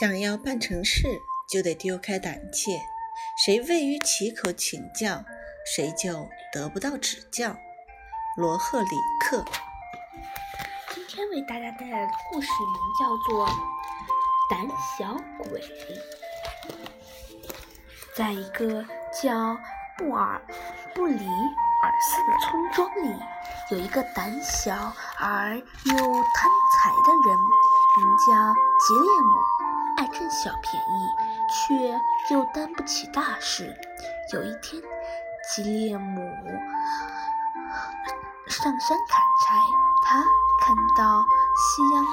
[0.00, 2.80] 想要办成事，就得丢开胆怯。
[3.44, 5.22] 谁未于其口请教，
[5.76, 7.54] 谁就得不到指教。
[8.38, 9.44] 罗赫里克。
[10.94, 13.46] 今天为大家带来的故事名叫做
[14.48, 14.66] 《胆
[14.96, 15.14] 小
[15.50, 15.60] 鬼》。
[18.16, 18.82] 在一个
[19.22, 19.54] 叫
[19.98, 20.40] 布尔
[20.94, 23.20] 布里尔斯的村庄里，
[23.70, 27.38] 有一个胆小而又贪财的人，
[27.98, 29.36] 名叫吉列姆，
[30.12, 31.08] 占小便宜，
[31.50, 33.76] 却又担不起大事。
[34.32, 34.82] 有一天，
[35.54, 36.20] 吉列姆
[38.48, 39.56] 上山砍柴，
[40.04, 40.22] 他
[40.64, 41.24] 看到
[41.56, 42.06] 夕阳，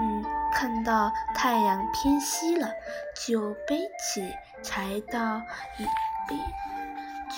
[0.00, 2.68] 嗯，看到太阳偏西了，
[3.26, 5.38] 就背起柴刀，
[5.78, 5.84] 一
[6.28, 6.36] 背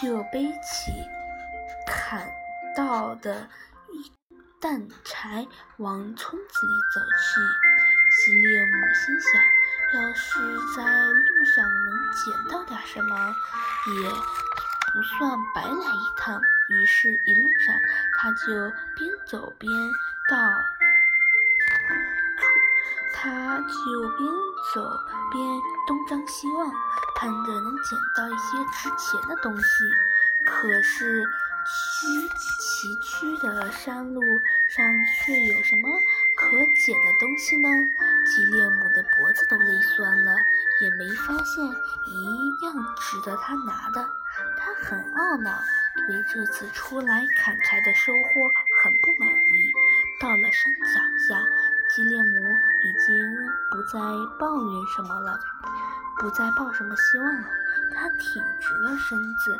[0.00, 0.92] 就背起
[1.86, 2.26] 砍
[2.76, 3.48] 到的
[3.92, 4.12] 一
[4.60, 5.46] 担柴
[5.78, 7.40] 往村子里走去。
[8.16, 9.42] 吉列姆心想，
[9.94, 10.40] 要是
[10.74, 13.14] 在路上能捡到点什么，
[14.02, 14.10] 也
[14.92, 16.42] 不算白来一趟。
[16.68, 17.78] 于是，一路上
[18.18, 18.46] 他就
[18.96, 19.70] 边走边
[20.28, 20.36] 到
[22.38, 22.44] 处，
[23.12, 24.28] 他就边
[24.74, 24.82] 走
[25.30, 26.72] 边东张西望，
[27.14, 29.64] 盼着能捡到一些值钱的东西。
[30.44, 31.24] 可是，
[31.64, 34.20] 崎崎岖的山路
[34.68, 34.84] 上
[35.24, 35.88] 却有什么
[36.44, 37.68] 可捡的东西呢？
[38.26, 40.36] 吉列姆的脖子都累酸了，
[40.82, 44.04] 也没发现一样值得他拿的。
[44.58, 45.50] 他很懊恼。
[46.06, 49.72] 对这次出来砍柴的收获很不满意。
[50.20, 51.40] 到了山脚下，
[51.94, 52.40] 吉列姆
[52.82, 53.98] 已经不再
[54.38, 55.38] 抱怨什么了，
[56.18, 57.48] 不再抱什么希望了。
[57.94, 59.56] 他挺直了身子，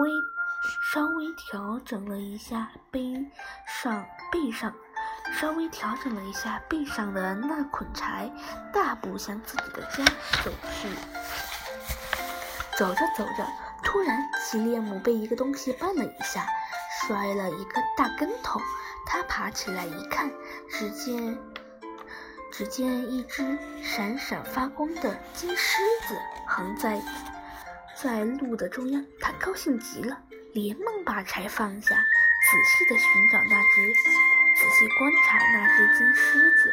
[0.00, 0.10] 微
[0.90, 3.14] 稍微调整了一下背
[3.66, 4.72] 上背上，
[5.32, 8.30] 稍微调整了一下背上的那捆柴，
[8.72, 10.04] 大步向自己的家
[10.42, 10.88] 走去。
[12.76, 13.46] 走着走着。
[13.82, 16.46] 突然，吉列姆被一个东西绊了一下，
[17.00, 18.60] 摔了一个大跟头。
[19.06, 20.30] 他爬起来一看，
[20.68, 21.38] 只见
[22.50, 27.00] 只见一只闪闪发光的金狮子横在
[27.96, 29.04] 在路的中央。
[29.20, 30.18] 他高兴极了，
[30.52, 33.94] 连忙把柴放下，仔细的寻找那只，
[34.68, 36.70] 仔细观察那只金狮子。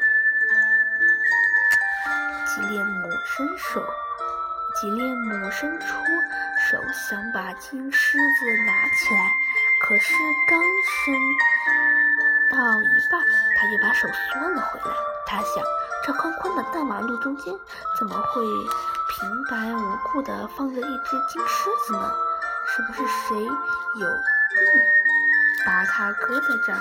[2.45, 3.81] 吉列姆伸手，
[4.75, 5.85] 吉列姆伸出。
[6.69, 9.31] 手想把金狮子拿起来，
[9.81, 10.13] 可是
[10.45, 11.15] 刚伸
[12.51, 13.23] 到一半，
[13.55, 14.95] 他就把手缩了回来。
[15.25, 15.63] 他想，
[16.05, 17.53] 这宽宽的大马路中间，
[17.97, 22.11] 怎么会平白无故地放着一只金狮子呢？
[22.67, 24.21] 是不是谁有意
[25.65, 26.79] 把它搁在这儿，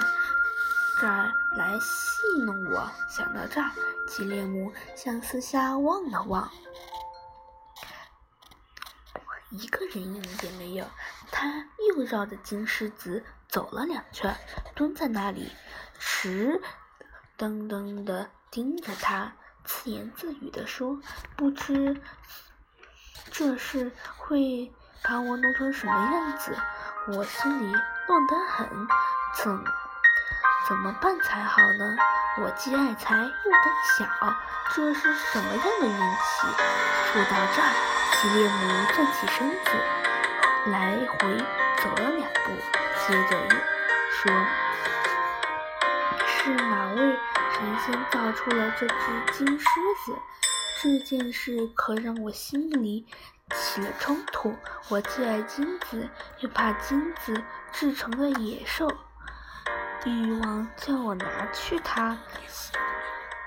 [1.00, 2.90] 这儿来戏弄我？
[3.08, 3.70] 想到这儿，
[4.08, 6.50] 吉列姆向四下望了望。
[9.50, 10.84] 一个人影也没有，
[11.30, 11.46] 他
[11.88, 14.36] 又绕着金狮子走了两圈，
[14.74, 15.52] 蹲在那里，
[15.98, 16.60] 直
[17.36, 19.32] 瞪瞪地盯着他，
[19.64, 21.00] 自言自语地说
[21.36, 22.00] ：“不知
[23.30, 24.72] 这事会
[25.02, 26.56] 把我弄成什么样子，
[27.08, 27.72] 我心里
[28.08, 28.68] 乱得很，
[29.36, 29.64] 怎
[30.66, 31.96] 怎么办才好呢？
[32.40, 33.64] 我既爱财又胆
[33.98, 34.06] 小，
[34.74, 36.46] 这是什么样的运气？”
[37.12, 37.68] 说到这儿。
[38.16, 38.52] 吉列姆
[38.96, 39.70] 站起身子，
[40.70, 41.36] 来回
[41.82, 42.52] 走了两步，
[43.06, 43.50] 接着又
[44.10, 44.32] 说
[46.26, 46.96] ：“是哪位
[47.52, 48.94] 神仙造出了这只
[49.32, 49.66] 金狮
[50.06, 50.16] 子？
[50.82, 53.06] 这件事可让我心里
[53.54, 54.56] 起了冲突。
[54.88, 56.08] 我既爱金子，
[56.40, 58.90] 又怕金子制成了野兽，
[60.04, 62.18] 欲望叫我拿去它，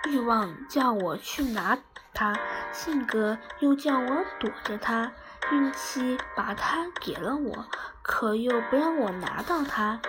[0.09, 1.77] 欲望叫我去拿。”
[2.13, 2.35] 它
[2.71, 5.11] 性格又叫我躲着它，
[5.51, 7.65] 运气把它给了我，
[8.01, 9.99] 可又不让我拿到它，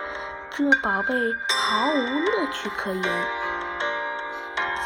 [0.49, 1.13] 这宝贝
[1.53, 3.03] 毫无乐趣可言。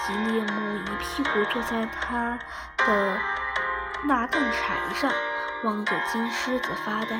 [0.05, 2.37] 吉列姆一屁股坐在他
[2.79, 3.17] 的
[4.03, 5.09] 那凳柴上，
[5.63, 7.17] 望着金狮子发呆。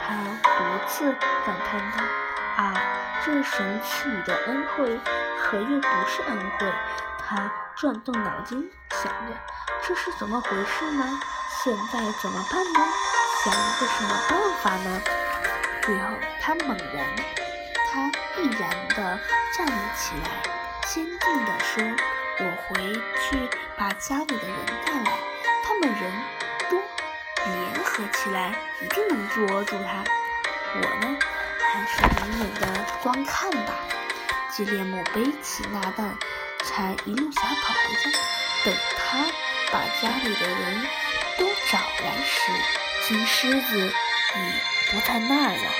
[0.00, 1.12] 他独自
[1.44, 2.04] 感叹道
[2.60, 2.74] ：“啊，
[3.24, 5.00] 这神赐予的恩惠，
[5.42, 6.70] 可又不是恩惠。”
[7.26, 8.70] 他转动脑筋。
[8.90, 9.34] 想着
[9.82, 11.20] 这是怎么回事呢？
[11.64, 12.80] 现在怎么办呢？
[13.42, 15.00] 想一个什么办法呢？
[15.80, 16.04] 最后
[16.38, 17.06] 他猛然，
[17.90, 18.00] 他
[18.38, 19.18] 毅然地
[19.56, 20.42] 站了起来，
[20.86, 21.82] 坚定地说
[22.40, 23.48] ：“我回去
[23.78, 25.18] 把家里的人带来，
[25.64, 26.12] 他们人
[26.68, 26.78] 多，
[27.46, 30.04] 联合起来一定能捉住他。
[30.74, 31.18] 我呢，
[31.72, 33.74] 还是远远的观看吧。”
[34.50, 36.16] 吉列姆背起那担
[36.64, 38.18] 柴，一路小跑回家。
[38.64, 39.24] 等他
[39.72, 40.86] 把家里的人
[41.38, 42.52] 都找来时，
[43.08, 45.70] 金狮子已不在那儿了。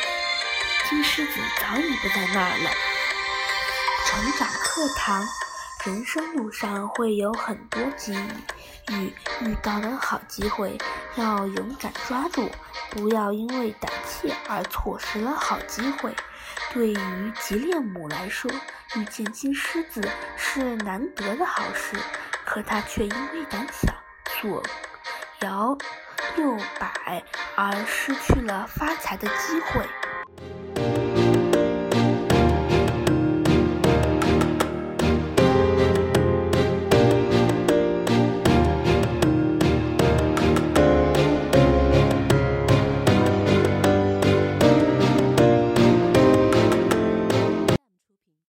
[0.89, 2.71] 金狮子早已不在那儿了。
[4.07, 5.29] 成长课堂，
[5.85, 8.29] 人生路上会有很多机遇，
[8.91, 10.77] 遇遇到的好机会
[11.17, 12.51] 要勇敢抓住，
[12.91, 16.15] 不要因为胆怯而错失了好机会。
[16.73, 18.51] 对于吉列姆来说，
[18.97, 20.07] 遇见金狮子
[20.37, 21.97] 是难得的好事，
[22.45, 23.93] 可他却因为胆小，
[24.41, 24.63] 左
[25.41, 25.79] 摇
[26.37, 27.23] 右摆
[27.57, 29.87] 而失去了发财的机会。